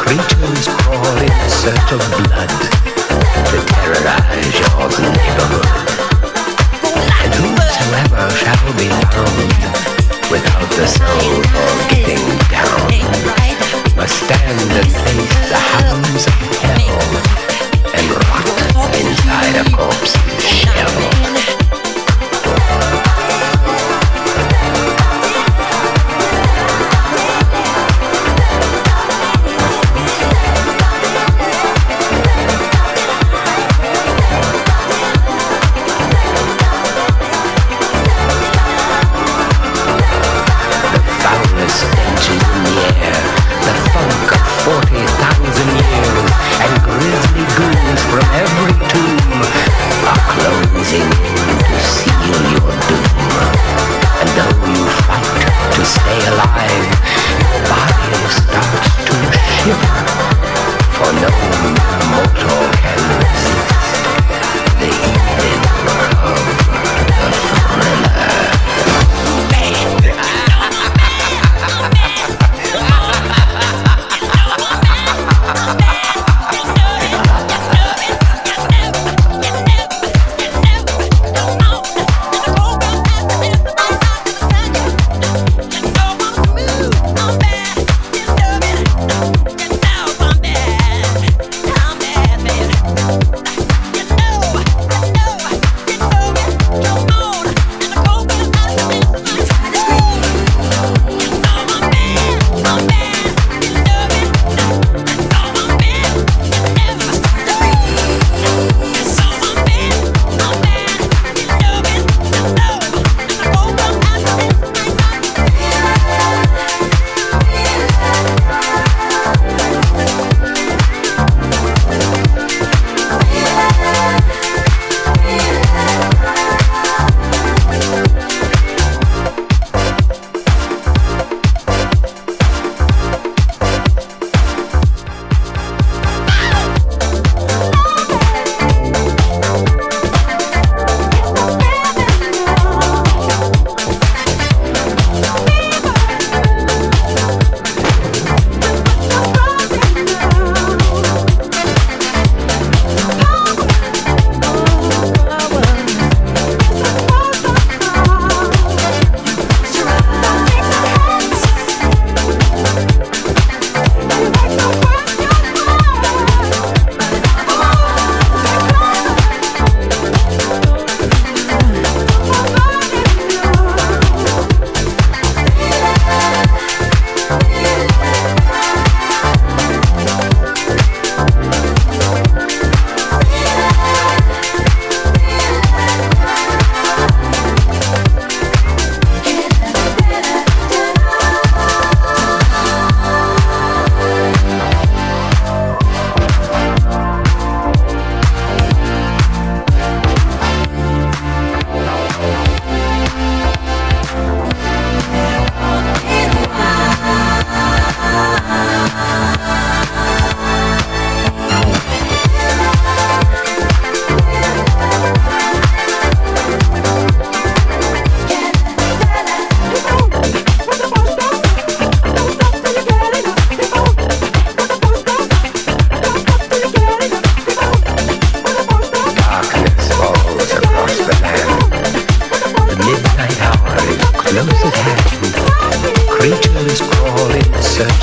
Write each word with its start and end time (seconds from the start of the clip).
Creatures 0.00 0.66
crawl 0.68 1.18
in 1.18 1.36
search 1.50 1.92
of 1.92 2.02
blood 2.16 2.50
to 3.50 3.58
terrorize 3.72 4.56
your 4.60 4.88
neighborhood. 5.14 5.66
And 7.22 7.32
whosoever 7.34 8.30
shall 8.40 8.68
be 8.78 8.88
found 9.10 9.86
without 10.30 10.68
the 10.74 10.86
soul 10.86 11.42
for 11.42 11.72
getting 11.88 12.26
down 12.50 12.86
must 13.96 14.16
stand 14.24 14.60
and 14.72 14.92
face 14.92 15.48
the 15.48 15.56
hounds 15.56 16.35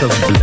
of 0.04 0.10
blood. 0.20 0.43